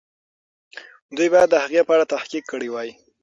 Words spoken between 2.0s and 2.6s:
تحقیق